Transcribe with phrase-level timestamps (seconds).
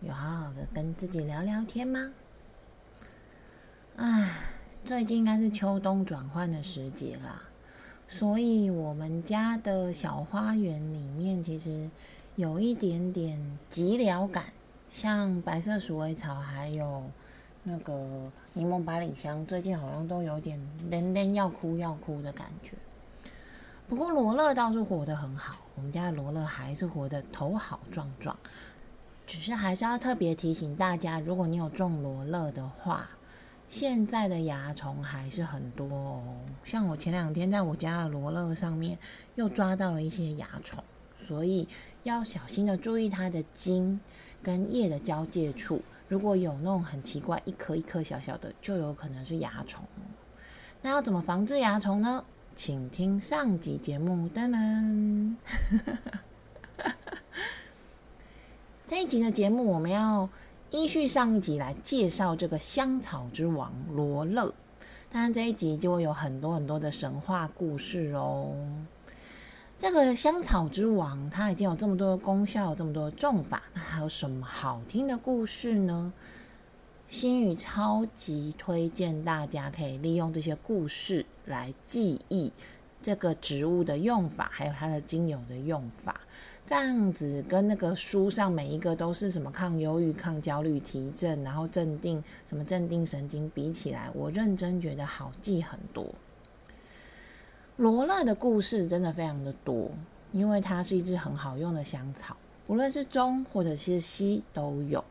[0.00, 2.12] 有好好的跟自己聊聊天吗？
[3.96, 4.30] 唉，
[4.84, 7.42] 最近应该是秋冬转换的时节啦，
[8.06, 11.90] 所以我们家的小花园里面其实
[12.36, 14.44] 有一点点寂寥感，
[14.88, 17.02] 像白色鼠尾草还有
[17.64, 22.74] 那个柠檬百里香，最近好像都有点连连要哭要哭的感觉。
[23.88, 28.38] 不过罗勒倒是活得很好，我们家的罗勒还是活得头好壮壮。
[29.28, 33.10] 只是还是要特别提醒大家，如果你有种罗勒的话，
[33.68, 36.22] 现在的蚜虫还是很多哦。
[36.64, 38.98] 像我前两天在我家的罗勒上面
[39.34, 40.82] 又抓到了一些蚜虫，
[41.26, 41.68] 所以
[42.04, 44.00] 要小心的注意它的茎
[44.42, 49.84] 跟叶的交界处，如果有那种很奇怪一颗一颗小小的，就有可能是蚜虫。
[50.80, 52.24] 那要怎么防治蚜虫呢？
[52.54, 55.36] 请听上集节目，噔噔。
[58.88, 60.30] 这一集的节目，我们要
[60.70, 64.54] 依序上一集来介绍这个香草之王罗勒。
[65.10, 68.54] 当然，这一集就会有很多很多的神话故事哦。
[69.76, 76.10] 这个香草之王，它已经有这么多的功效，这么多的种法，那还有什么好听的故事呢？
[77.08, 82.50] 心宇超级推荐大家可以利用这些故事来记忆
[83.02, 86.22] 这个植物的用法，还有它的精油的用法。
[86.68, 96.06] 这样子跟那个书上每一个都是什么抗忧郁、抗焦虑、提振，然后镇定什么镇定神经比起来，我认真觉得好记很多。
[97.78, 99.90] 罗勒的故事真的非常的多，
[100.30, 105.02] 因为它是一支很好用的香草，无论是中或者是西都有。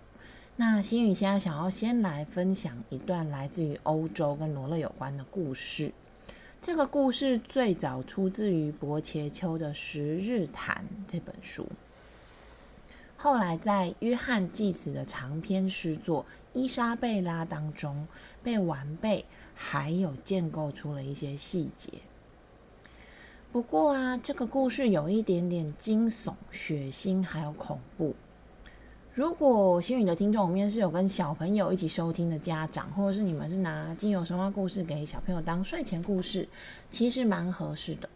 [0.57, 5.91] 那心宇现在想要先来分享一段来自于欧洲跟罗勒有关的故事。
[6.67, 11.65] 这个故事最早出自于伯切丘的《十日谈》这本书，
[13.15, 18.05] 后来在约翰济子的长篇诗作《伊莎贝拉》当中
[18.43, 19.23] 被完备，
[19.55, 21.89] 还有建构出了一些细节。
[23.53, 28.13] 不过啊，这个故事有一点点惊悚、血腥，还有恐怖。
[29.17, 36.47] 如果心语的听众里面是有跟小朋友一起收听的家长，或者是你们是拿精油神话故事给小朋友当睡前故事，
[36.91, 38.07] 其实蛮合适的。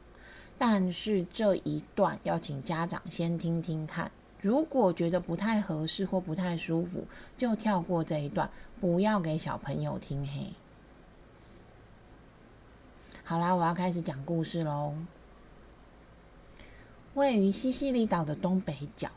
[0.59, 4.11] 但是这一段要请家长先听听看，
[4.41, 7.03] 如果觉得不太合适或不太舒服，
[7.35, 8.47] 就跳过这一段，
[8.79, 10.23] 不要给小朋友听。
[10.27, 10.53] 嘿，
[13.23, 14.93] 好啦，我要开始讲故事喽。
[17.15, 19.09] 位于西西里岛的东北角。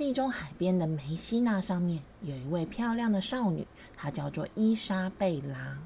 [0.00, 5.76] 地中海边的梅西纳上面有一位漂亮的少女，她叫做伊莎贝拉。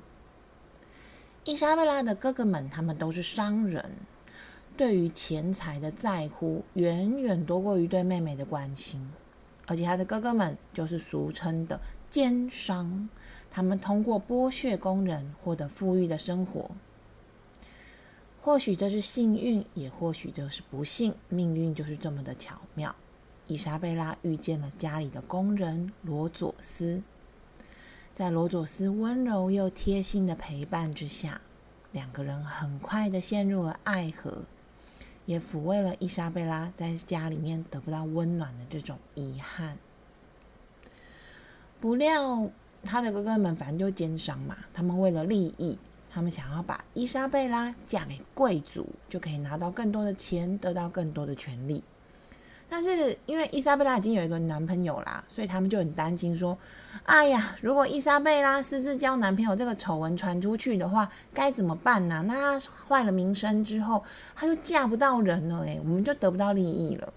[1.42, 3.90] 伊莎贝拉的哥哥们，他们都是商人，
[4.76, 9.04] 对于钱财的在乎远远多过于对妹妹的关心。
[9.66, 13.08] 而且他的哥哥们就是俗称的奸商，
[13.50, 16.70] 他们通过剥削工人获得富裕的生活。
[18.40, 22.94] 或许这是幸运，也或许这是不幸，命运就是这么的巧妙。
[23.46, 27.02] 伊莎贝拉遇见了家里的工人罗佐斯，
[28.14, 31.42] 在罗佐斯温柔又贴心的陪伴之下，
[31.92, 34.44] 两个人很快的陷入了爱河，
[35.26, 39.76] 也抚慰了伊莎贝拉在家里面得不到温暖的这种遗憾。
[41.80, 42.50] 不料
[42.82, 45.78] 他的哥哥们反正就奸商嘛，他们为了利益，
[46.10, 51.84] 他们想要把伊莎贝拉嫁给贵族，就可以拿到更多的钱，得到更多的权利。
[52.76, 56.58] 但是因为伊莎贝拉已经有一个男朋友啦，所以他们就很担心，说
[57.06, 62.24] ：“哎呀，如果伊莎贝拉私自交男朋友这个丑闻传出去的话，该怎么办呢？
[62.26, 64.02] 那坏了名声之后，
[64.34, 67.12] 她就嫁不到人了，诶，我们就得不到利益了。”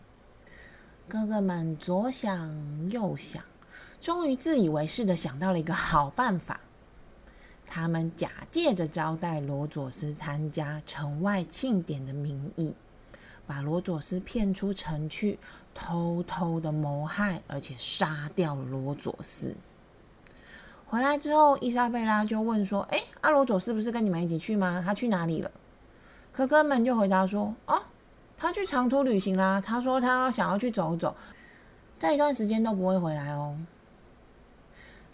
[1.10, 3.42] 哥哥们左想右想，
[4.00, 6.60] 终于自以为是的想到了一个好办法，
[7.66, 12.76] 他们假借着招待罗佐斯参加城外庆典的名义。
[13.48, 15.40] 把罗佐斯骗出城去，
[15.74, 19.56] 偷偷的谋害，而且杀掉罗佐斯。
[20.86, 24.84] 回来之后，伊莎贝拉就问说：“哎，阿罗佐斯不是跟你们一起去吗？
[24.86, 25.50] 他去哪里了？”
[26.32, 27.82] 哥哥们就回答说：“哦，
[28.38, 29.60] 他去长途旅行啦。
[29.60, 31.16] 他说他想要去走走，
[31.98, 33.58] 这一段时间都不会回来哦。”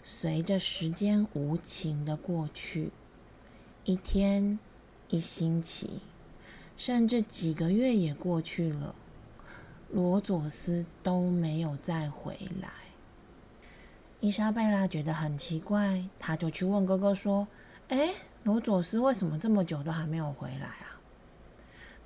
[0.04, 2.92] 随着时间无情的过去，
[3.84, 4.58] 一天、
[5.08, 6.00] 一星期，
[6.76, 8.94] 甚至几个月也过去了，
[9.92, 12.68] 罗佐斯都没有再回来。
[14.20, 17.46] 伊莎贝拉觉得很奇怪，她就去问哥哥说
[17.88, 18.10] ：“哎，
[18.42, 20.98] 罗佐斯为什么这么久都还没有回来啊？”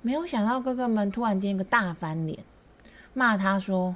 [0.01, 2.39] 没有想到哥哥们突然间一个大翻脸，
[3.13, 3.95] 骂他说。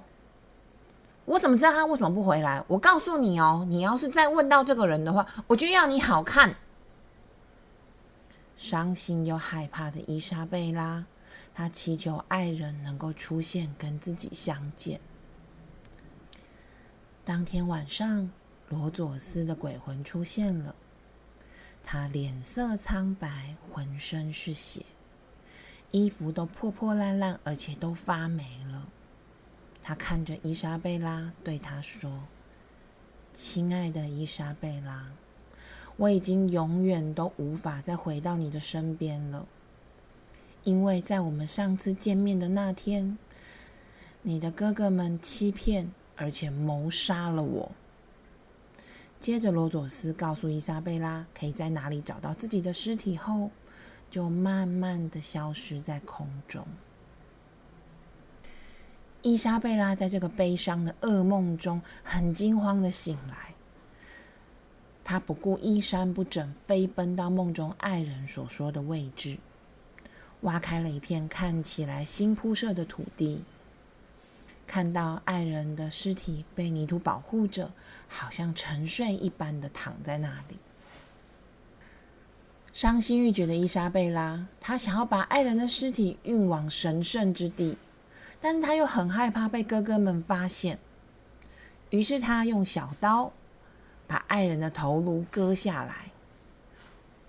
[1.25, 2.61] 我怎么知道他为什么不回来？
[2.67, 6.53] 我告诉你哦，你要是再问到这个人的话，我就要你好看。
[8.63, 11.05] 伤心又害怕的伊莎贝拉，
[11.53, 15.01] 她祈求爱人能够出现跟自己相见。
[17.25, 18.31] 当天晚上，
[18.69, 20.73] 罗佐斯的鬼魂出现了，
[21.83, 24.85] 他脸色苍白，浑身是血，
[25.91, 28.87] 衣服都破破烂烂，而且都发霉了。
[29.83, 32.23] 他看着伊莎贝拉，对她说
[33.35, 35.11] ：“亲爱的伊莎贝拉，
[35.97, 39.45] 我已经永远都无法再回到你的身边了，
[40.63, 43.17] 因为在我们上次见面的那天，
[44.21, 47.71] 你的哥哥们欺骗而且谋杀了我。”
[49.19, 53.51] 接着，罗佐斯告诉伊莎贝拉可以在哪里找到自己的尸体后，
[54.11, 56.67] 就慢慢的消失在空中。
[59.21, 63.52] 伊莎贝拉在这个悲伤的噩梦中，很惊慌的醒来。
[65.03, 69.37] 他不顾衣衫不整，飞奔到梦中爱人所说的位置，
[70.41, 73.43] 挖开了一片看起来新铺设的土地，
[74.65, 77.71] 看到爱人的尸体被泥土保护着，
[78.07, 80.57] 好像沉睡一般的躺在那里。
[82.71, 87.77] 伤心欲绝的伊莎贝拉，她想要把爱人的尸体运往神圣之地。
[88.41, 90.77] 但是他又很害怕被哥哥们发现，
[91.91, 93.31] 于是他用小刀
[94.13, 96.11] 把爱人的头颅割下来，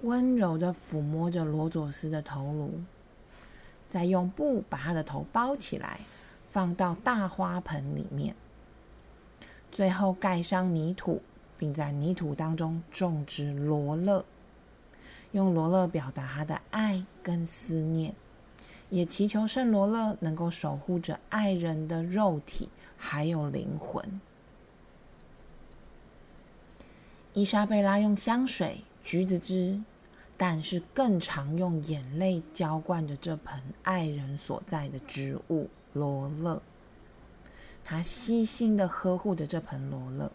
[0.02, 2.72] 温柔的抚摸着罗佐斯的头颅，
[3.88, 6.00] 再用布把他的头包起来，
[6.52, 8.36] 放到大花盆里面，
[9.72, 11.22] 最后盖上泥土，
[11.56, 14.22] 并在泥土当中种植罗勒，
[15.32, 18.14] 用罗勒表达他的爱跟思念。
[18.90, 24.20] 也祈求圣罗勒能够守护着爱人的肉体还有灵魂。
[27.36, 29.80] 伊莎贝拉用香水、橘子汁，
[30.36, 36.62] 但是更常用眼泪浇灌着这盆爱人所在的植物罗勒。
[37.82, 40.30] 她悉心的呵护着这盆罗勒，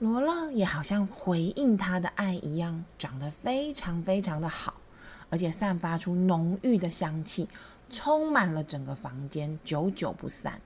[0.00, 4.74] 罗勒也好像回应她的爱一样，长得非常非常的好。
[5.30, 7.48] 而且散发出浓郁的香气，
[7.88, 10.60] 充满了整个房间，久久不散。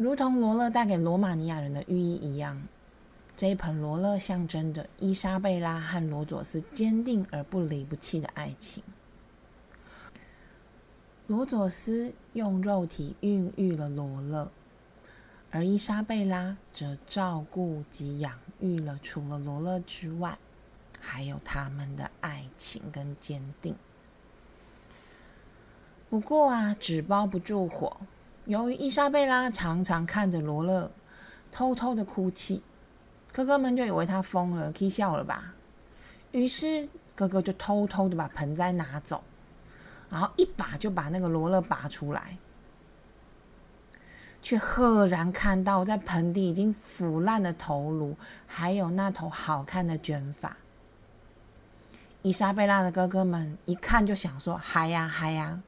[0.00, 2.66] 如同罗勒带给罗马尼亚人的寓意一样，
[3.36, 8.82] 这一盆罗勒象征着伊莎贝拉和罗佐斯坚定而不离不弃的爱情。
[11.26, 14.50] 罗佐斯用肉体孕育了罗勒，
[15.50, 20.38] 而伊莎贝拉则照顾及养育了除了罗勒之外。
[20.98, 23.74] 还有他们的爱情跟坚定。
[26.08, 27.98] 不过啊，纸包不住火。
[28.46, 30.90] 由于伊莎贝拉常常看着罗勒
[31.52, 32.62] 偷偷的哭泣，
[33.32, 35.54] 哥哥们就以为他疯了，可以笑了吧？
[36.32, 39.22] 于是哥哥就偷偷的把盆栽拿走，
[40.08, 42.38] 然后一把就把那个罗勒拔出来，
[44.42, 48.16] 却赫然看到在盆底已经腐烂的头颅，
[48.46, 50.56] 还有那头好看的卷发。
[52.22, 55.60] 伊莎贝拉的哥哥们一看就想说：“嗨呀嗨呀！”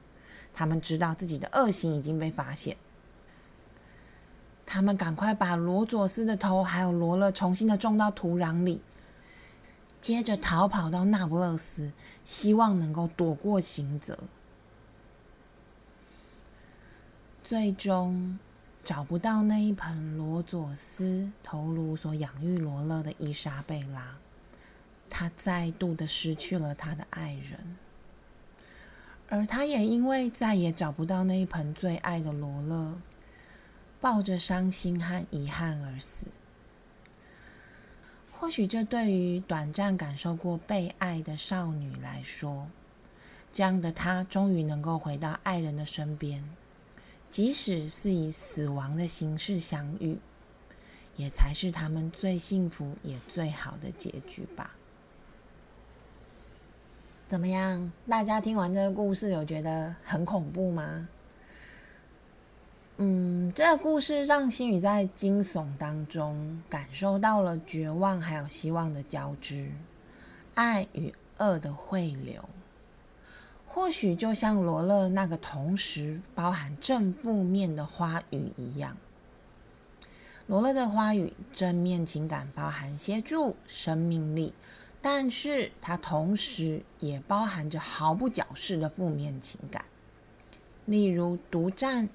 [0.53, 2.77] 他们知道自己的恶行已经被发现，
[4.65, 8.81] 他们赶快把罗佐斯的头还有罗勒重新的种到土壤里，
[10.01, 11.91] 接着逃跑到那不勒斯，
[12.23, 14.17] 希望能够躲过刑责。
[17.43, 18.39] 最终
[18.83, 24.17] 找不到那一盆罗佐斯头颅所养育罗勒的伊莎贝拉。
[25.09, 27.77] 他再度的失去了他的爱人，
[29.33, 32.93] 而他也因为再也找不到那一盆最爱的罗勒，
[33.99, 36.27] 抱着伤心和遗憾而死。
[38.31, 42.67] 或许这对于短暂感受过被爱的少女来说，
[43.51, 46.47] 这样的她终于能够回到爱人的身边，
[47.31, 50.15] 即使是以死亡的形式相遇，
[51.15, 54.75] 也才是他们最幸福也最好的结局吧。
[57.33, 57.91] 怎么样？
[58.07, 61.09] 大家听完这个故事，有觉得很恐怖吗？
[62.97, 69.71] 嗯，这个故事让心宇在惊悚当中感受到了绝望还有希望的交织，
[70.53, 72.47] 爱与恶的汇流。
[73.65, 78.95] 或许就像罗勒那个同时包含正负面的花语一样，
[80.45, 84.53] 罗勒的花语正面情感包含协助、生命力，
[85.03, 89.85] 但是它同时也包含着毫不矫饰的负面情感，
[90.87, 92.09] 例如独占。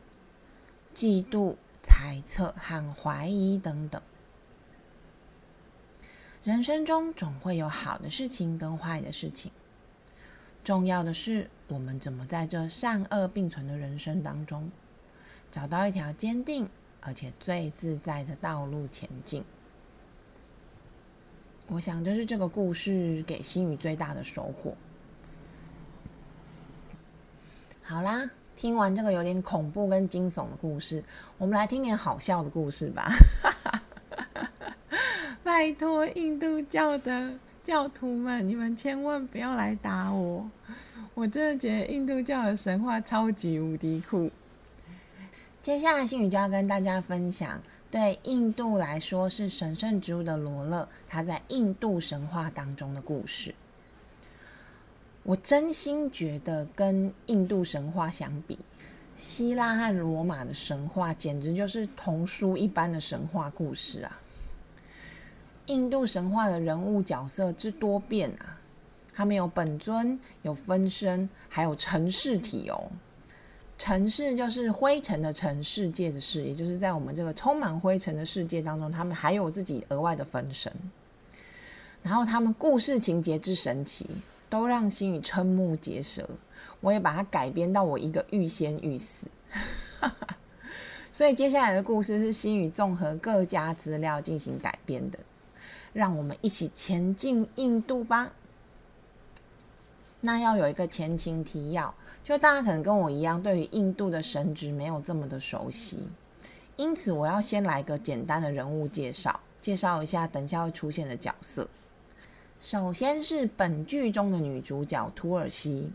[0.95, 4.03] 嫉妒、猜测和怀疑等等，
[6.43, 9.53] 人生中总会有好的事情跟坏的事情。
[10.65, 14.73] 重要的是，我们怎么在这善恶并存的人生当中，
[15.53, 16.69] 找到一条坚定
[17.01, 19.45] 而且最自在的道路前进。
[21.69, 24.75] 我想，这是这个故事给心宇最大的收获。
[27.83, 28.29] 好啦。
[28.61, 31.05] 听完这个有点恐怖跟惊悚的故事，
[31.39, 33.09] 我们来听点好笑的故事吧。
[35.45, 40.51] 拜托印度教的教徒们，你们千万不要来打我！
[41.15, 44.29] 我真的觉得印度教的神话超级无敌酷。
[45.63, 53.55] 接下来，星宇就要跟大家分享，对印度来说是神圣植物的罗勒，它在印度神话当中的故事。
[55.23, 58.59] 我真心觉得，跟印度神话相比，
[59.17, 64.21] 希腊和罗马的神话简直就是童书一般的神话故事啊！
[65.67, 68.59] 印度神话的人物角色之多变啊，
[69.15, 72.91] 他们有本尊，有分身，还有城市体哦。
[73.79, 80.71] 城市就是灰尘的城，世界的世，也就是在我们这个充满灰尘的世界当中，他们还有自己额外的分身。
[82.03, 84.07] 然后他们故事情节之神奇。
[84.51, 86.27] 都让心宇瞠目结舌，
[86.81, 89.27] 我也把它改编到我一个欲仙欲死，
[91.13, 95.19] 所以接下来的故事是心宇综合各家资料进行改编的，
[95.93, 98.33] 让我们一起前进印度吧。
[100.23, 101.95] 那要有一个前情提要，
[102.29, 106.07] 就大家可能跟我一样，对于印度的神职没有这么的熟悉，
[106.77, 111.67] 因此我要先来个简单的人物介绍，介绍一下等下会出现的角色。
[112.61, 115.91] 首先是本剧中的女主角土尔西，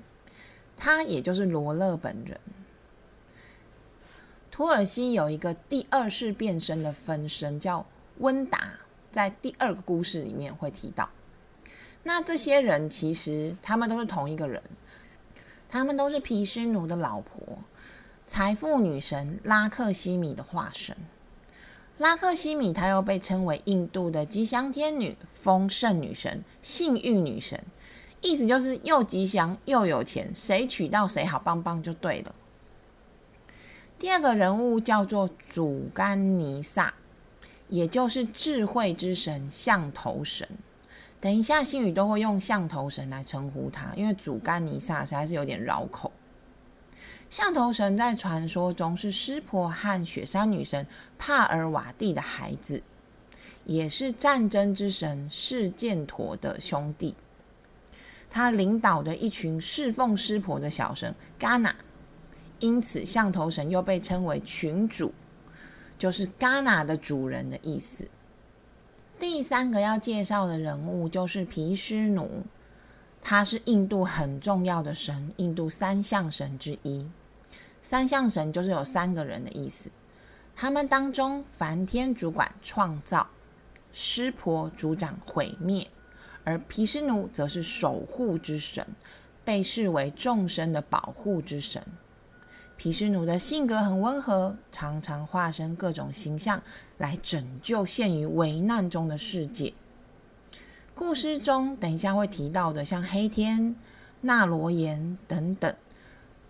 [0.75, 2.39] 她也就是罗勒本人。
[4.49, 7.85] 土尔西有一个第二世变身的分身叫
[8.17, 8.73] 温达，
[9.11, 11.07] 在第二个故事里面会提到。
[12.01, 14.59] 那这些人其实他们都是同一个人，
[15.73, 17.57] 他们都是毗湿奴的老婆，
[18.27, 20.95] 财富女神拉克西米的化身。
[21.97, 27.59] 拉克西米，她又被称为印度的吉祥天女、丰盛女神、幸运女神，
[28.21, 32.35] 意思就是又吉祥又有钱，谁娶到谁好棒棒就对了。
[33.97, 36.93] 第二个人物叫做祖甘尼萨，
[37.69, 40.47] 也就是智慧之神、象头神。
[41.23, 46.11] 等一下，星宇都会用象头神来称呼他，因为祖甘尼萨实在是有点绕口。
[47.29, 50.85] 象头神在传说中是湿婆和雪山女神
[51.17, 52.83] 帕尔瓦蒂的孩子，
[53.63, 57.15] 也是战争之神释犍陀的兄弟。
[58.29, 61.73] 他领导的一群侍奉湿婆的小神嘎纳，
[62.59, 65.13] 因此象头神又被称为群主，
[65.97, 68.05] 就是嘎纳的主人的意思。
[69.23, 72.43] 第三个要介绍的人物就是毗湿奴，
[73.21, 77.07] 他是印度很重要的神，印度三相神之一。
[77.81, 79.89] 三相神就是有三个人的意思，
[80.53, 83.25] 他们当中梵天主管创造，
[83.93, 85.87] 湿婆主掌毁灭，
[86.43, 88.85] 而毗湿奴则是守护之神，
[89.45, 91.81] 被视为众生的保护之神。
[92.75, 96.61] 毗湿奴的性格很温和，常常化身各种形象
[96.97, 99.73] 来拯救陷于危难中的世界。
[100.95, 103.75] 故事中等一下会提到的，像黑天、
[104.21, 105.73] 纳罗延等等。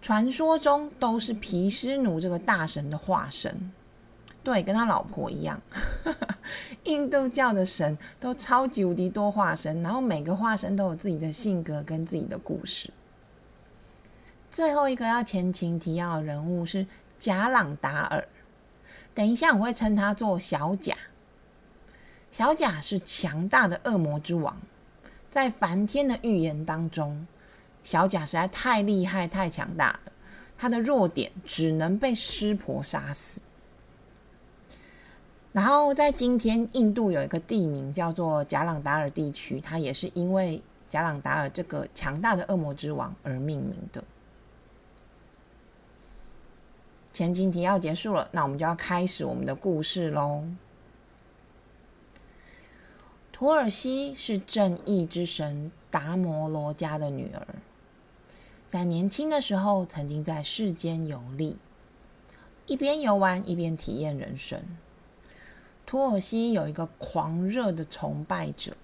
[0.01, 3.71] 传说中都是毗湿奴这个大神的化身，
[4.43, 5.61] 对，跟他老婆一样。
[6.83, 12.89] 印度教的神都超级无敌多化身，然后每个化身都有自己的性格跟自己的故事。
[14.53, 16.85] 最后一个要前情提要的人物是
[17.17, 18.27] 贾朗达尔，
[19.15, 20.95] 等一下我会称他做小贾。
[22.31, 24.55] 小贾是强大的恶魔之王，
[25.31, 27.25] 在梵天的预言当中。
[27.83, 30.11] 小贾实在太厉害、太强大了，
[30.55, 33.41] 他的弱点只能被湿婆杀死。
[35.51, 44.03] 然后在今天，印度有一个地名叫做贾朗达尔地区，它也是因为贾朗达尔这个强大的恶魔之王而命名的。
[47.13, 50.43] 前情提要结束了，那我们就要开始我们的故事喽。
[53.31, 57.47] 土耳其是正义之神达摩罗家的女儿，
[58.67, 61.57] 在年轻的时候曾经在世间游历，
[62.65, 64.59] 一边游玩一边体验人生。
[65.85, 68.75] 土耳其有一个狂热的崇拜者，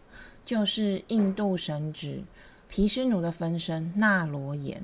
[0.46, 2.24] 就是印度神祇
[2.68, 4.84] 毗湿奴的分身纳罗延。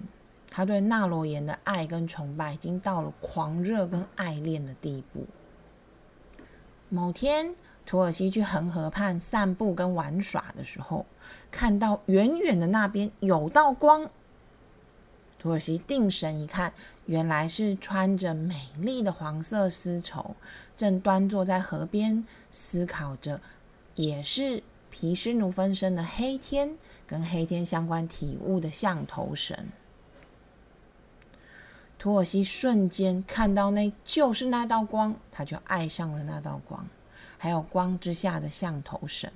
[0.56, 5.26] 他对纳罗延的爱跟崇拜已经到了狂热跟爱恋的地步。
[6.88, 7.54] 某天，
[7.86, 11.06] 土耳其去恒河畔散步跟玩耍的时候，
[11.52, 14.10] 看到远远的那边有道光。
[15.38, 16.72] 土耳其定神一看，
[17.06, 20.38] 原来是穿着美丽的黄色丝绸，
[20.78, 23.42] 正端坐在河边思考着，
[23.96, 29.68] 也是毗湿奴分身的黑天跟黑天相关体悟的象头神。
[32.06, 36.86] 土耳其瞬间看到那就是那道光，他就爱上了那道光，
[37.36, 39.34] 还有光之下的象头神，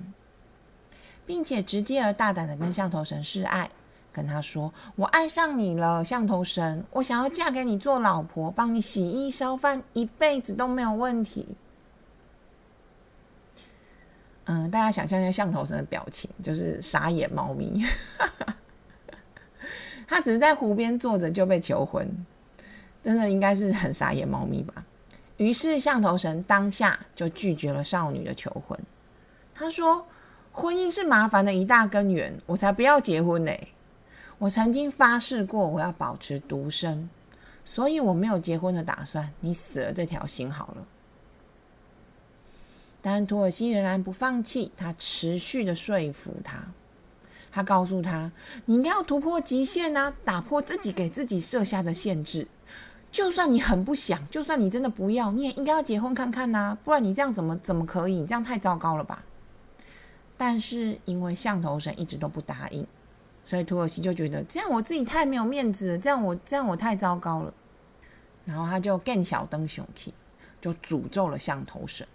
[1.26, 3.68] 并且直接而大胆的跟象头神示爱，
[4.12, 11.48] 跟他说：“我爱上你了，象头神，我想要嫁给你做老婆，帮你洗衣烧饭，一辈子都没有问题。”
[14.46, 17.84] 嗯，大家想象一下象头神的表情，就是傻眼猫咪，
[20.06, 22.08] 他只是在湖边坐着就被求婚。
[23.02, 24.84] 真的应该是很傻眼猫咪吧？
[25.38, 28.78] 于是象头神当下就拒绝了少女的求婚。
[29.54, 30.06] 他说
[30.52, 33.52] ：“婚姻是麻烦的一大根源，我才不要结婚呢。
[34.36, 37.08] 我曾经发誓过我要保持独身，
[37.64, 39.32] 所以我没有结婚的打算。
[39.40, 40.86] 你死了这条心好了。”
[43.00, 46.58] 但土耳其仍然不放弃，他持续的说服他。
[47.50, 48.30] 他告诉他
[48.66, 52.46] ：“你应该要突破极限啊，打破自己给自己设下的限制。”
[53.12, 58.14] 就算你很不想，就算你真的不要，你也应该要结婚看看呐，不然你这样怎么怎么可以？
[58.14, 59.24] 你这样太糟糕了吧？
[60.36, 62.86] 但是因为象头神一直都不答应，
[63.44, 67.52] 所以土耳其就觉得这样我自己太没有面子，这样我这样我太糟糕了。
[68.44, 70.14] 然后他就更小灯熊气，
[70.60, 72.06] 就诅咒了象头神。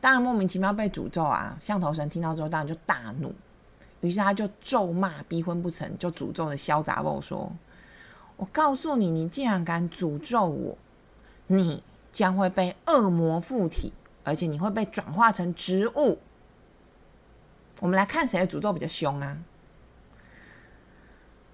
[0.00, 1.56] 当然莫名其妙被诅咒啊！
[1.60, 3.34] 象头神听到之后当然就大怒，
[4.00, 7.50] 于是他就咒骂逼婚不成就诅咒的潇洒包说。
[8.36, 10.76] 我告诉你，你竟然敢诅咒我，
[11.46, 13.92] 你将会被恶魔附体，
[14.24, 16.18] 而且你会被转化成植物。
[17.80, 19.38] 我们来看谁的诅咒比较凶啊！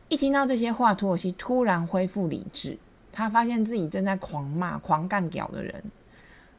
[0.08, 2.78] 一听到这些话，土耳其突然恢复理智，
[3.12, 5.84] 他发现自己正在狂骂、狂干屌的人，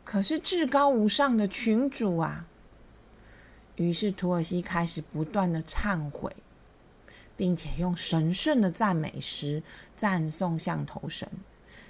[0.03, 2.45] 可是至高无上的群主啊！
[3.75, 6.35] 于是土耳其开始不断的忏悔。
[7.35, 9.63] 并且用神圣的赞美诗
[9.95, 11.27] 赞颂象头神，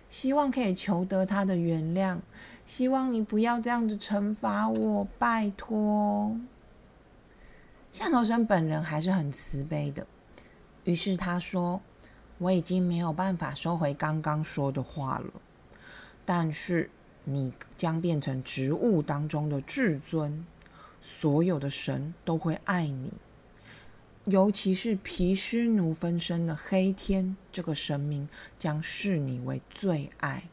[0.10, 2.20] 希望可以求得他的原谅。
[2.66, 6.40] 希望你不要这样子惩罚我，拜托。
[7.92, 10.08] 象头神本人还是很慈悲的，
[10.86, 11.82] 于是他说
[12.38, 15.34] ：“我已经没有办法收回刚刚说的话了，
[16.24, 16.90] 但是
[17.26, 20.46] 你将变成植物当中的至尊，
[21.02, 23.12] 所有的神都会爱你。”
[24.26, 28.30] 尤其是毗湿奴分身的黑天这个神明
[28.60, 30.44] 将视你为最爱，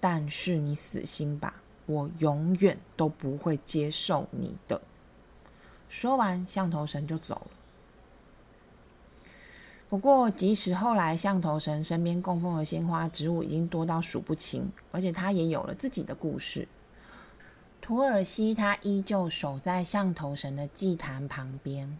[0.00, 4.82] 但是你死心吧，我永远都不会接受你的。
[5.88, 7.50] 说完，象头神就走了。
[9.88, 16.66] 不过，即使后来象头神身边供奉的鲜花植物已经多到数不清，而且他也有了自己的故事，
[17.80, 21.96] 土耳其他依旧守在象头神的祭坛旁边。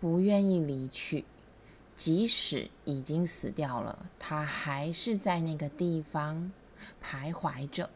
[0.00, 1.24] 不愿意离去，
[1.96, 6.52] 即使已经死掉了，他还是在那个地方
[7.02, 7.90] 徘徊着，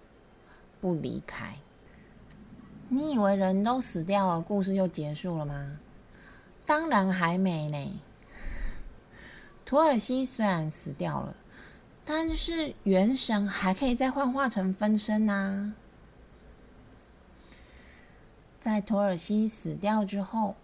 [0.81, 1.57] 不离开。
[2.89, 5.79] 你以为人都死掉了，故事就结束了吗？
[6.67, 8.01] 当然还没呢。
[9.65, 11.37] 土耳其虽然死掉了，
[12.05, 15.73] 但是元神还可以再幻化成分身呐。
[18.61, 20.57] 在土耳其死掉之后。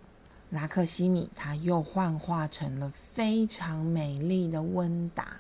[0.50, 5.36] 拉克西米，他又幻化成了非常美丽的温达。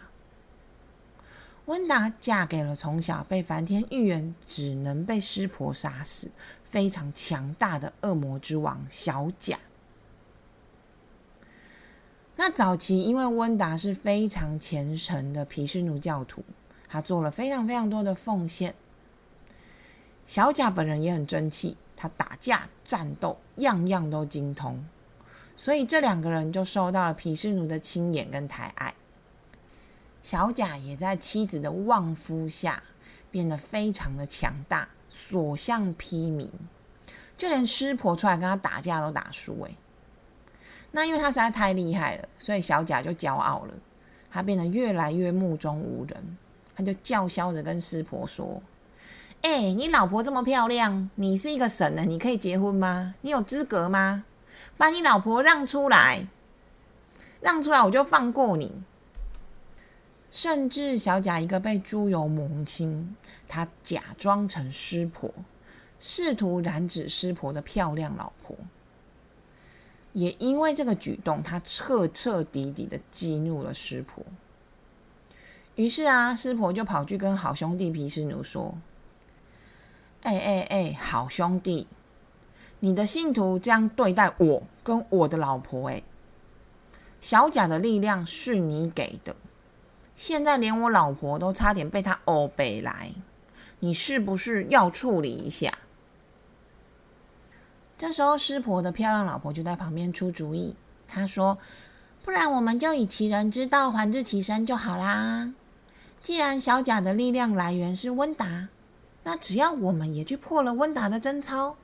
[1.64, 6.30] 温达嫁给了从小被梵天预言只能被湿婆杀死、
[6.64, 9.58] 非常强大的恶魔之王小贾。
[12.36, 16.44] 那早期因为温达是非常虔诚的毗湿奴教徒，
[16.88, 18.74] 他做了非常非常多的奉献。
[20.26, 24.84] 小贾本人也很争气，他打架战斗样样都精通。
[25.60, 28.94] 所以这两个人就受到了毗湿奴的亲眼跟抬爱。
[30.22, 32.82] 小贾也在妻子的旺夫下
[33.30, 36.48] 变得非常的强大，所向披靡，
[37.36, 39.60] 就连师婆出来跟他打架都打输。
[39.62, 39.70] 哎，
[40.92, 43.74] 那因为他实在太厉害了，所以小贾就骄傲了，
[44.30, 46.36] 他变得越来越目中无人，
[46.76, 48.62] 他就叫嚣着跟师婆说
[49.42, 53.14] ：“哎，你老婆这么漂亮，你是一个神呢，你可以结婚吗？
[53.22, 54.24] 你有资格吗？
[54.76, 56.26] 把你老婆让出来，
[57.40, 58.72] 让出来我就放过你。”
[60.30, 63.16] 甚至小贾一个被猪油蒙心，
[63.48, 65.32] 他假装成师婆，
[65.98, 68.54] 试图染指师婆的漂亮老婆。
[70.12, 74.22] 也因为这个举动，他彻彻底底的激怒了师婆。
[75.76, 78.76] 于是啊，师婆就跑去跟好兄弟皮斯奴说
[80.24, 81.86] ：“哎哎哎，好兄弟，
[82.80, 86.02] 你的信徒这样对待我跟我的老婆，哎，
[87.20, 89.34] 小贾的力量是你给的。”
[90.16, 93.12] 现在连我老婆都差点被他欧北来，
[93.78, 95.78] 你是不是要处理一下？
[97.96, 100.74] 这时候师婆的漂亮老婆就在旁边出主意，
[101.06, 101.58] 她说
[102.24, 105.52] ：“不然我们就以其人之道还治其身就好啦。
[106.20, 108.68] 既然小贾的力量来源是温达，
[109.22, 111.76] 那只要我们也去破了温达的贞操，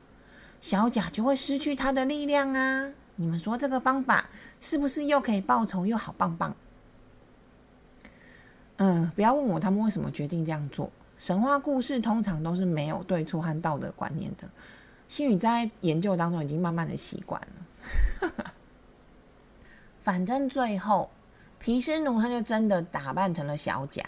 [0.64, 2.90] 小贾就会失去他的力量啊！
[3.16, 4.24] 你们说这个方法
[4.59, 6.57] 是不是又可以报仇又好棒棒？”
[8.77, 10.90] 嗯，不要问我他们为什么决定这样做。
[11.18, 14.48] 神话故事通常都是没有对错和道德观念的。
[15.07, 17.38] 星宇在研究当中已经慢慢的习惯
[18.22, 18.33] 了。
[20.03, 21.11] 反正最后
[21.59, 24.03] 皮斯奴他就真的打扮成了小贾，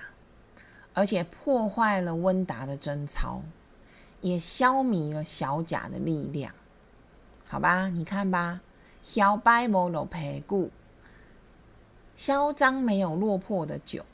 [0.94, 3.42] 而且破坏了温达的贞操，
[4.20, 6.52] 也消弭了小贾的力量。
[7.46, 8.60] 好吧，你看吧，
[9.02, 10.70] 小白无落皮骨，
[12.16, 14.04] 嚣张没有落魄的酒。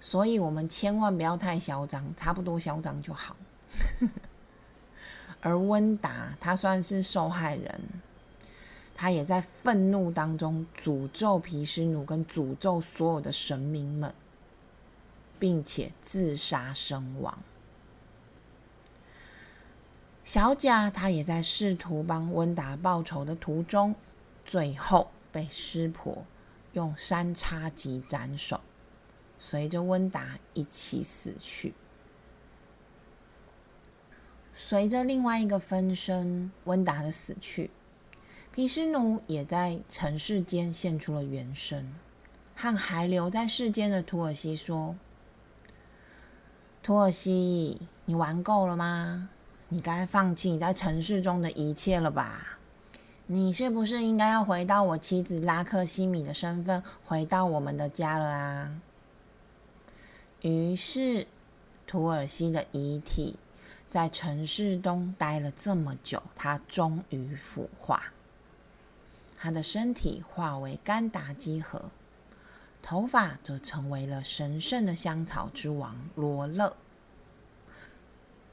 [0.00, 3.36] 所以，我们千万不要太嚣张，差不多嚣张就好。
[5.40, 7.80] 而温达他算是受害人，
[8.94, 14.12] 他也在愤怒当中诅咒皮斯努，跟诅咒所有的神明们，
[15.38, 17.38] 并且自杀身亡。
[20.32, 23.94] 小贾他也在试图帮温达报仇的途中，
[24.46, 26.24] 最后被师婆
[26.72, 28.58] 用三叉戟斩首。
[29.38, 31.74] 随着温达一起死去，
[34.54, 37.70] 随着另外一个分身温达的死去，
[38.54, 41.94] 皮斯奴也在尘世间现出了原身，
[42.56, 44.96] 和还留在世间的土耳其说
[46.82, 49.28] ：“土耳其，你玩够了吗？
[49.72, 52.58] 你该放弃你在城市中的一切了吧？
[53.26, 58.78] 你是不是应该要回到我妻子拉克西米的身份，回到我们的家了啊？”
[60.42, 61.26] 于是，
[61.86, 63.38] 土耳其的遗体
[63.88, 68.12] 在城市中待了这么久，他终于腐化。
[69.38, 71.86] 他的身体化为甘达基河，
[72.82, 76.76] 头发则成为了神圣的香草之王罗勒。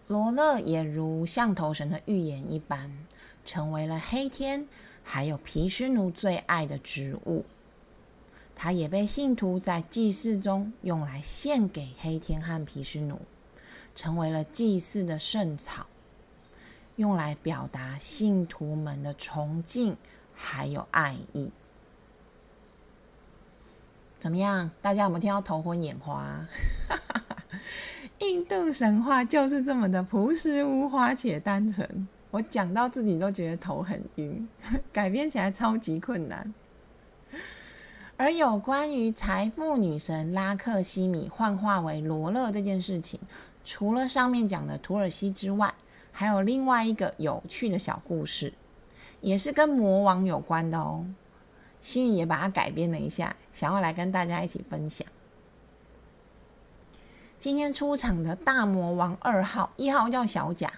[0.09, 2.91] 罗勒也如象头神的预言一般，
[3.45, 4.67] 成为了黑天
[5.03, 7.45] 还有皮湿奴最爱的植物。
[8.55, 13.21] 它也被信徒在祭祀中用来献给黑天和毗湿奴，
[13.93, 15.85] 成为了祭祀的圣草，
[16.95, 19.95] 用来表达信徒们的崇敬
[20.33, 21.51] 还有爱意。
[24.19, 24.71] 怎么样？
[24.81, 26.47] 大家有没有听到头昏眼花？
[28.19, 34.47] 印度神话就是这么的朴实无华且单纯，我讲到自己都觉得头很晕，
[34.91, 36.53] 改编起来超级困难。
[38.17, 43.17] 而有关于财富女神拉克西米幻化为罗勒这件事情，
[43.63, 45.73] 除了上面讲的土耳其之外，
[46.11, 48.53] 还有另外一个有趣的小故事，
[49.21, 51.05] 也是跟魔王有关的哦。
[51.81, 55.07] 心宇也把它改编了一下，想要来跟大家一起分享。
[57.39, 60.69] 今天出场的大魔王二号，一号叫小贾，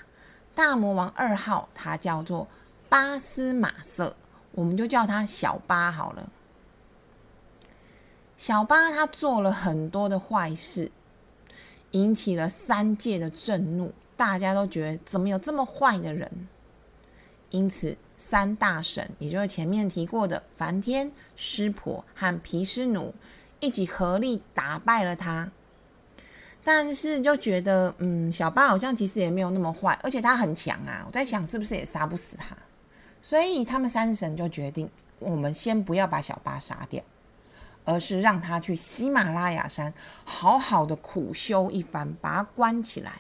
[0.54, 2.48] 大魔王二号他叫做
[2.88, 4.16] 巴斯马瑟，
[4.52, 6.30] 我们就叫他小巴好了。
[8.38, 10.92] 小巴他做了很多的坏事，
[11.92, 16.48] 引起了三界的震怒，大家都觉得怎么有这么坏的人？
[17.50, 23.16] 因此，三大神，也就是前面提过的梵天、湿婆和毗湿奴，
[23.60, 25.52] 一起合力打败了他。
[26.64, 31.04] 但是就觉得，嗯，小巴好像其实也没有那么坏，而且他很强啊。
[31.08, 32.56] 我在想，是不是也杀不死他？
[33.22, 37.04] 所以他们三神就决定，我们先不要把小巴杀掉。
[37.84, 39.92] 而是让他去喜马拉雅山
[40.24, 43.14] 好好的苦修一番，把他关起来，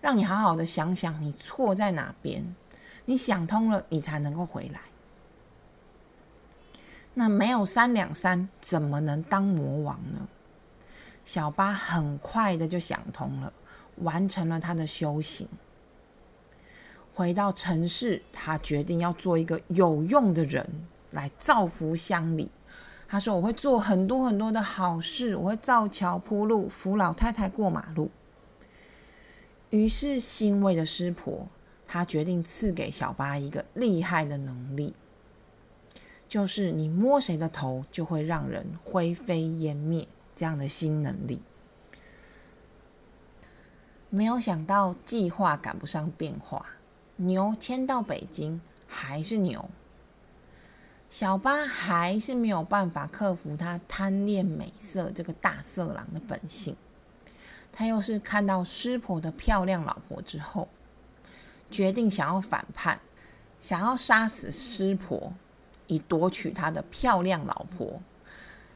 [0.00, 2.56] 让你好好的想想你错在哪边，
[3.04, 4.80] 你想通了，你才能够回来。
[7.14, 10.26] 那没有三两三，怎么能当魔王呢？
[11.24, 13.52] 小八很快的就想通了，
[13.96, 15.48] 完成了他的修行。
[17.14, 20.68] 回到城市，他决定要做一个有用的人，
[21.12, 22.50] 来造福乡里。
[23.06, 28.10] 他说：“我会做很多很多的好事，我会造桥铺路，扶老太太过马路。”
[29.70, 31.46] 于是，欣慰的师婆，
[31.86, 34.94] 他决定赐给小八一个厉害的能力，
[36.28, 41.40] 就是你摸谁的头，就会让人灰飞烟灭这样的新能力。
[44.10, 46.66] 没有想到，计划赶不上变化。
[47.16, 49.68] 牛迁到北京还是牛，
[51.10, 56.76] 小八还是没有办法克服他贪恋美色这个大色狼的本性。
[57.72, 60.68] 他又是看到师婆的漂亮老婆之后，
[61.70, 63.00] 决定想要反叛，
[63.58, 65.32] 想要杀死师婆，
[65.88, 68.00] 以夺取他的漂亮老婆。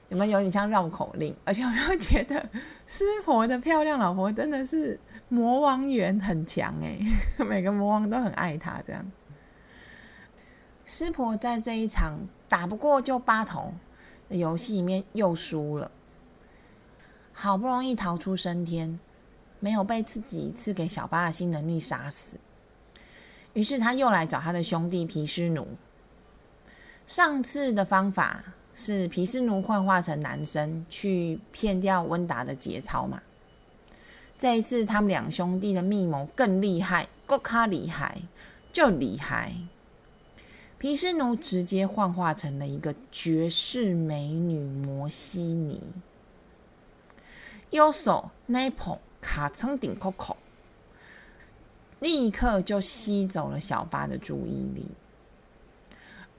[0.09, 1.37] 有没有有点像绕口令？
[1.45, 2.49] 而且有没有觉得
[2.87, 6.99] 师婆的漂亮老婆真的是魔王缘很强哎？
[7.45, 8.83] 每个魔王都很爱她。
[8.87, 9.05] 这样，
[10.87, 12.19] 师婆在这一场
[12.49, 13.75] 打不过就八头
[14.31, 15.91] 的游戏里面又输了，
[17.35, 18.99] 好不容易逃出升天，
[19.61, 22.39] 没有被自己赐给小八的新能力杀死，
[23.53, 25.69] 于是他又来找他的兄弟皮湿奴。
[27.07, 28.43] 上次的方法。
[28.81, 33.21] 是皮斯奴幻化成男生去骗掉温达的节操嘛？
[34.39, 38.19] 这一次他们两兄弟的密谋更厉害，够卡厉害，
[38.73, 39.53] 就厉害。
[40.79, 45.83] 皮斯奴直接幻化成了一个绝世美女摩西尼，
[47.71, 50.37] 右手那捧卡称顶 Coco，，
[51.99, 54.87] 立刻就吸走了小八的注意力。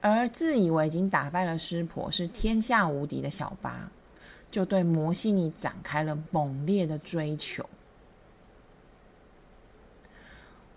[0.00, 3.90] 而自以为已经打败了师婆，是天下无敌的小八，
[4.50, 7.68] 就对摩西尼展开了猛烈的追求。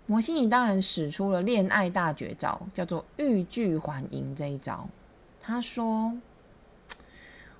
[0.06, 4.86] 摩西尼当然使出了恋爱大绝招，叫做欲拒还迎这一招。
[5.40, 6.18] 他说：“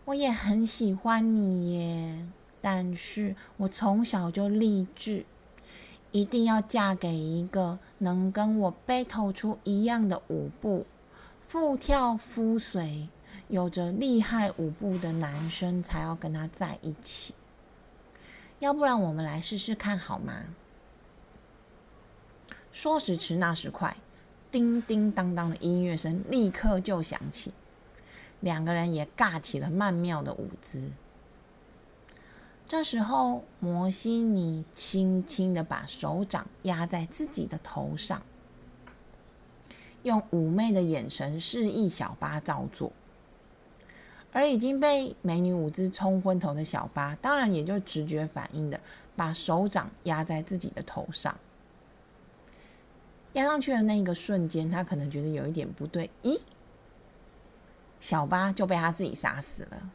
[0.04, 2.26] 我也很喜欢你耶，
[2.60, 5.24] 但是我从小就立志，
[6.12, 10.84] 一定要嫁给一个能跟我 battle 出一样的舞步。”
[11.54, 13.08] 腹跳夫随，
[13.46, 17.32] 有着厉害舞步的男生才要跟他在一起。
[18.58, 20.46] 要不然我们来试试看好吗？
[22.72, 23.96] 说时迟，那时快，
[24.50, 27.54] 叮叮当当的音乐声立刻就响起，
[28.40, 30.90] 两个人也尬起了曼妙的舞姿。
[32.66, 38.20] 这时候，摩西尼轻轻的把手掌压在自己的头上。
[40.04, 42.92] 用妩媚的眼神示意小八照做，
[44.32, 48.80] 而已经被美女舞姿冲昏头的小八，当然也就直觉反应的
[49.16, 51.36] 把手掌压在自己的头上。
[53.32, 56.40] 压上去的那个瞬间，他可能觉得有一点不对，咦？
[57.98, 59.90] 小八就被他自己杀死了，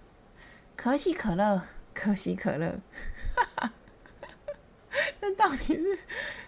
[0.76, 1.62] 可喜可乐，
[1.94, 2.80] 可喜可乐，
[5.22, 6.00] 那到底是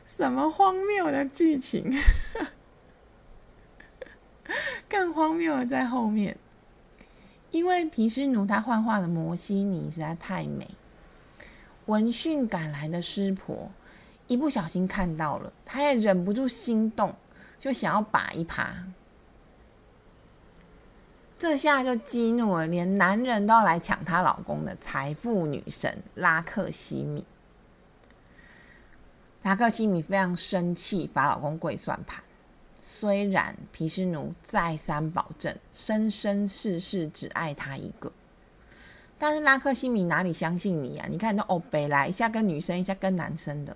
[0.07, 1.93] 什么荒谬的剧情？
[4.89, 6.37] 更荒谬的在后面，
[7.51, 10.67] 因为皮湿奴他幻化的摩西尼实在太美，
[11.85, 13.71] 闻讯赶来的师婆
[14.27, 17.13] 一不小心看到了，他也忍不住心动，
[17.59, 18.67] 就想要把一耙。
[21.37, 27.25] 这下就激怒了连男人都要来抢她老公的财富女神拉克西米。
[29.41, 32.23] 拉克西米非常生气，把老公跪算盘。
[32.93, 38.11] 虽然皮湿奴再三保证生生世世只爱他一个，
[39.17, 41.07] 但是拉克西米哪里相信你啊？
[41.09, 43.75] 你看，那欧北来一下跟女生，一下跟男生的，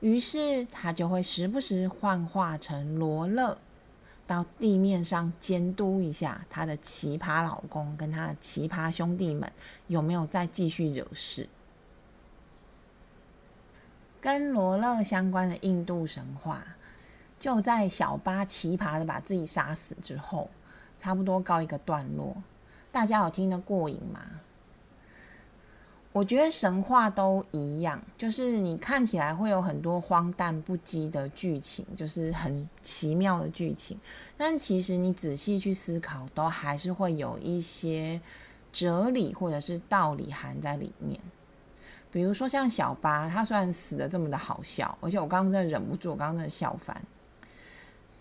[0.00, 3.56] 于是他就会时不时幻化成罗勒，
[4.26, 9.50] 到地面上监督一下他的奇葩老公跟他的奇葩兄弟们
[9.86, 11.48] 有没有再继续惹事。
[14.20, 16.66] 跟罗勒相关的印度神话。
[17.42, 20.48] 就在小八奇葩的把自己杀死之后，
[20.96, 22.36] 差不多告一个段落。
[22.92, 24.20] 大家有听得过瘾吗？
[26.12, 33.98] 我觉得神话都一样，就是你看起来会有很多荒诞不羁的剧情，就是很奇妙的剧情，
[34.36, 38.20] 但其实你仔细去思考，都还是会有一些
[38.72, 41.18] 哲理或者是道理含在里面。
[42.12, 47.02] 比如说像小八，他虽然死的这么的好笑，而且我刚刚真的忍不住，我刚刚真的笑翻。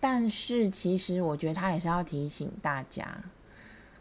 [0.02, 3.08] 但是其实我觉得他也是要提醒大家，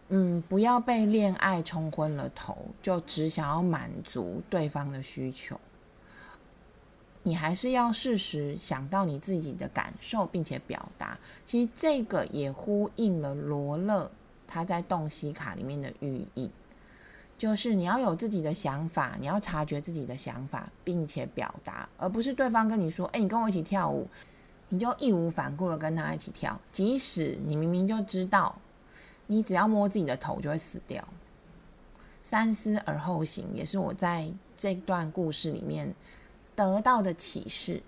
[0.09, 5.61] 嗯，不要被恋爱冲昏了头，就只想要满足对方的需求。
[7.23, 11.19] 你还是要适时想到你自己的感受，并且表达。
[11.45, 14.11] 其实这个也呼应了罗勒
[14.49, 16.51] 他在洞悉卡里面的寓意。
[17.37, 24.09] 就是你要有自己的想法，你要察觉自己的想法，并且表达，而不是对方跟你说：“哎，你跟我一起跳舞。”
[24.71, 28.57] 你就义无反顾的跟他一起跳，即使你明明就知道，
[29.27, 31.07] 你只要摸自己的头就会死掉。
[32.23, 35.93] 三思而后行，也是我在这段故事里面
[36.55, 37.83] 得到的启示。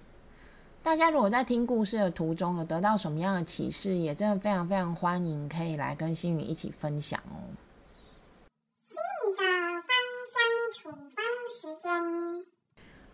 [0.82, 7.38] 大家如果在听故事的途中有得到什么样的启示，也真的非常非常欢迎可以来跟星宇一起分享哦。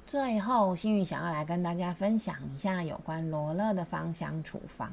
[0.08, 4.90] 最后，幸运想要来跟大家分享一下有关罗勒的芳香处方。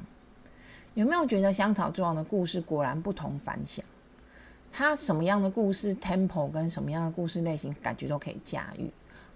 [0.92, 3.82] 有没有觉得香草之王的故事果然不同凡响？
[4.70, 8.90] 它什么样的故事 tempo 跟什么样的故事类型，感觉都可以驾驭。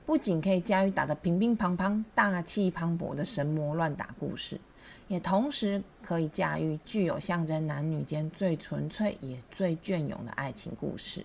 [0.05, 4.61] 不仅可以驾驭打得乒乒乓乓、大气磅礴的神魔乱打故事，
[5.09, 11.25] 也同时可以驾驭具有象征男女间最纯粹也最隽永的爱情故事。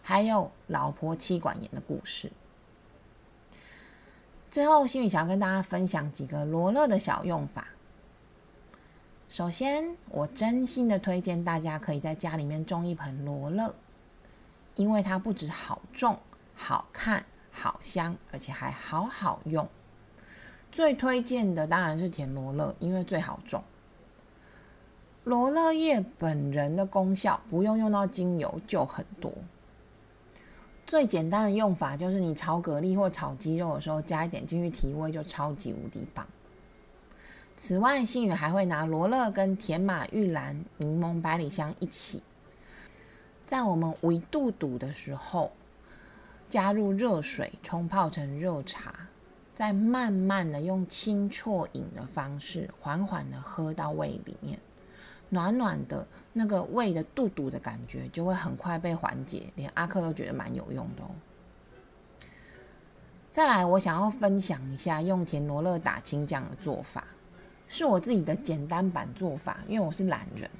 [0.00, 2.30] 还有老婆妻管严的故事。
[4.56, 7.66] 最后，心宇想要跟大家分享几个罗勒的小用法。
[9.28, 13.74] 首先，我真心的推荐大家可以在家里面种一盆罗勒，
[14.74, 16.18] 因为它不止好种、
[16.54, 19.68] 好看、好香，而且还好好用。
[20.72, 23.62] 最推荐的当然是甜罗勒，因为最好种。
[25.24, 29.30] 罗勒叶本人的功效不用用到精油就很多。
[30.86, 36.24] 最简单的用法就是你炒蛤蜊或炒鸡肉的时候加一点进去提味，就超级无敌棒。
[37.56, 42.22] 此外，星宇还会拿罗勒跟甜马玉兰、柠檬百里香一起，
[43.46, 45.50] 在我们胃肚肚的时候，
[46.48, 48.94] 加入热水冲泡成热茶，
[49.56, 54.56] 再慢慢的用清啜饮的方式，缓缓的喝到胃里面，
[55.30, 56.06] 暖暖的。
[56.38, 61.08] 那个胃的肚肚的感觉就会很快被缓解，连阿克都觉得蛮有用的哦。
[63.32, 67.04] 再来，我想要分享一下用田螺乐打青酱的做法，
[67.66, 70.50] 是我自己的简单版做法，因为我是懒人。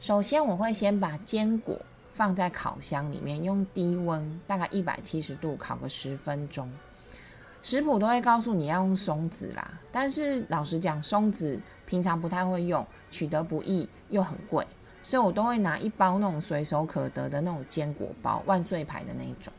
[0.00, 1.78] 首先，我会先把坚果
[2.14, 6.72] 放在烤箱里面，用低温大概一百七十度烤个十分钟。
[7.62, 13.88] 食谱都会告诉你要用松子啦，但是老实讲，松子平常不太会用，取得不易。
[14.10, 14.66] 又很贵，
[15.02, 19.50] 所以我都会拿一包那种随手可得的那种坚果包，万岁牌的那一种，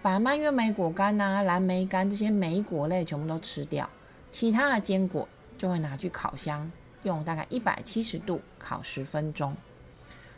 [0.00, 3.90] 把蔓越莓果干呐、蓝莓干这些莓果类全部都吃掉，
[4.30, 6.70] 其他的坚果就会拿去烤箱，
[7.02, 9.56] 用大概一百七十度烤十分钟。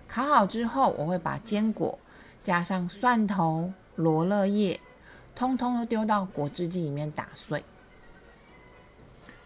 [0.09, 1.99] 烤好之后，我会把坚果
[2.43, 4.81] 加上蒜头、罗勒叶，
[5.35, 7.65] 通通都丢到果汁机里面打碎。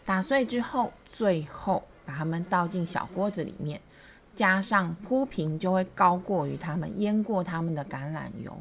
[0.04, 3.80] 打碎之后，最后把它们倒进小锅子里面。
[4.34, 8.56] 加上铺平就会高过于它们腌过它们的橄榄油，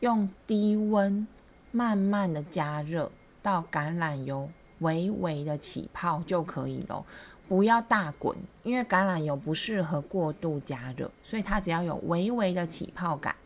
[0.00, 1.24] 用低温
[1.70, 4.50] 慢慢的加热到橄榄油
[4.80, 7.06] 微微的起泡就可以了，
[7.46, 13.36] 不要大滚，因为橄榄油不适合过度加热，所以它只要有微微的起泡感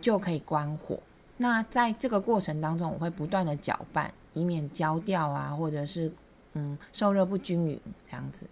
[0.00, 0.98] 就可以关火。
[1.38, 6.12] 那在这个过程当中，我会不断的搅拌，以免焦掉啊，或者是
[6.52, 8.46] 嗯受热不均匀这样子。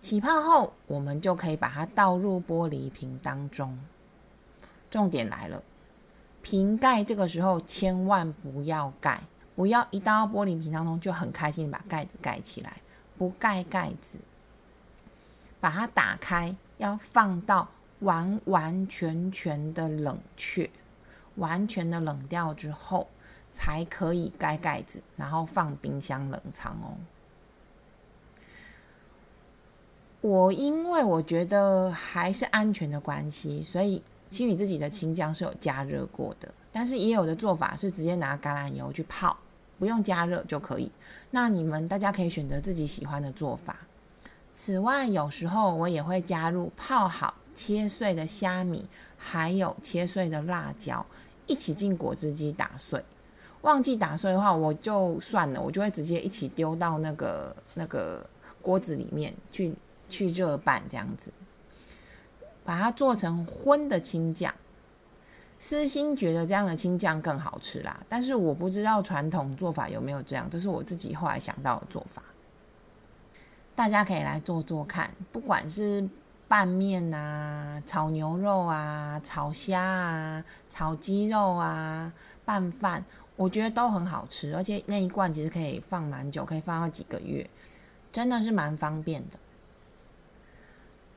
[0.00, 3.76] 起泡后，我们就可以把它倒入玻璃瓶当中。
[4.88, 5.62] 重点来了，
[6.42, 9.22] 瓶盖这个时候千万不要盖，
[9.56, 12.80] 不要一到玻璃瓶当中就很开心把盖子盖起来，
[13.18, 14.18] 不盖盖子，
[15.58, 17.68] 把它打开，要放到
[18.00, 20.70] 完完全全的冷却，
[21.36, 23.08] 完全的冷掉之后，
[23.50, 26.96] 才可以盖盖子，然后放冰箱冷藏哦。
[30.20, 39.36] 我因为我觉得还是安全的关系，所以青宇自己的青酱是有加热过的，但是也有的做法是直接拿橄榄油去泡，
[39.78, 40.90] 不用加热就可以。
[41.30, 43.76] 那你们大家可以选择自己喜欢的做法。
[44.52, 51.04] 此外，有时候我也会加入泡好切碎的虾米，还有切碎的辣椒，
[51.46, 53.04] 一起进果汁机打碎。
[53.62, 58.24] 忘记打碎的话，我就算了，我就会直接一起丢到那个那个
[58.62, 59.74] 锅子里面去。
[60.08, 61.32] 去热拌这样子，
[62.64, 64.54] 把它做成荤的青酱。
[65.58, 72.22] 私心觉得这样的青酱更好吃啦，但是我不知道传统做法有没有这样，这是我自己后来想到的做法。
[73.74, 76.08] 大家可以来做做看，不管是
[76.48, 82.12] 拌面啊、炒牛肉啊、炒虾啊、炒鸡肉啊、
[82.44, 87.48] 拌饭，我觉得都很好吃，而且那一罐其实可以放蛮久，可以放到几个月，
[88.12, 89.38] 真的是蛮方便的。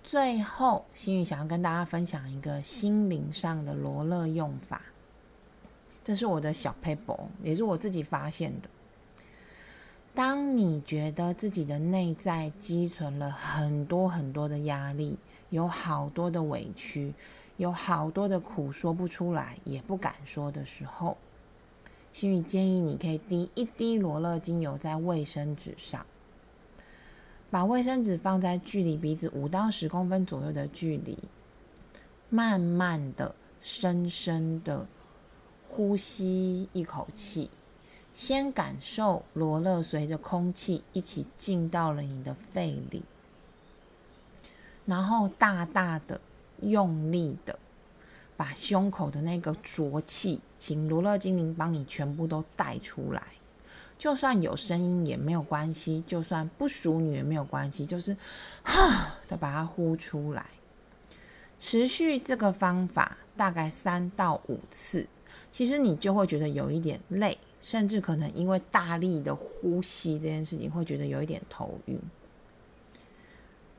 [0.04, 4.82] 最后，心宇想要跟大家分享一个心灵上的罗勒用法，
[6.04, 8.70] 这是我的小 paper，也是我自己发现的。
[10.16, 15.18] 当你觉得自己的内在积存了很多很多的压力，
[15.50, 17.14] 有好多的委屈，
[17.58, 21.18] 有好多的苦说不出来，也不敢说的时候，
[22.12, 26.06] 心宇建议你可以滴一滴罗勒精油在卫生纸上。
[27.52, 31.18] 把卫生纸放在距离鼻子五到十公分左右的距离，
[32.30, 34.86] 慢慢的、深深的
[35.68, 37.50] 呼吸一口气，
[38.20, 43.02] 先感受罗勒随着空气一起进到了你的肺里，
[44.86, 46.20] 然后大大的、
[46.60, 47.58] 用力的
[48.36, 53.24] 把胸口的那个浊气，请罗勒精灵帮你全部都带出来。
[53.98, 58.18] 就算有声音也没有关系，就算不属女也没有关系，就是
[58.64, 60.46] 哈的把它呼出来。
[61.58, 65.08] 持续这个方法大概三到五次，
[65.54, 72.00] 其实你就会觉得有一点累，甚至可能因为大力的呼吸这件事情会觉得有一点头晕，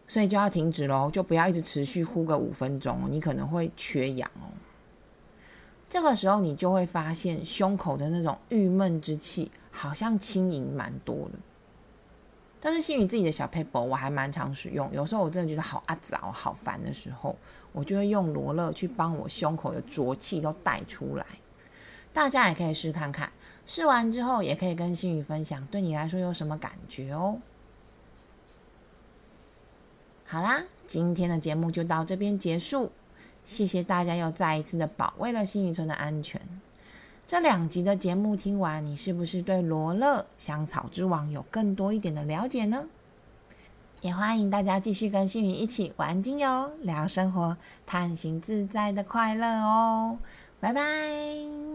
[0.07, 4.51] 所以就要停止喽，就不要一直持续呼个五分钟，你可能会缺氧哦。
[5.89, 9.51] 这个时候你就会发现胸口的那种郁闷之气。
[9.73, 11.39] 好像轻盈蛮多的，
[12.59, 14.93] 但是心宇自己的小 paper 我还蛮常使用。
[14.93, 17.37] 有时候我真的觉得好阿早、好烦的时候，
[17.71, 21.25] 我就会用罗勒去帮我胸口的浊气都带出来。
[22.13, 23.31] 大家也可以试看看，
[23.71, 27.39] 试完之后也可以跟心宇分享，对你来说有什么感觉哦。
[30.27, 32.91] 好啦，今天的节目就到这边结束，
[33.45, 36.41] 谢谢大家又再一次的保卫了新宇村的安全。
[37.25, 42.89] 这两集的节目听完，你是不是对罗勒香草之王有更多一点的了解呢？
[44.01, 47.57] 也欢迎大家继续跟星宇一起玩精油、聊生活、
[47.87, 50.19] 探寻自在的快乐哦！
[50.59, 51.70] 拜拜。